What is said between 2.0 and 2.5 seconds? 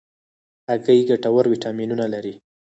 لري.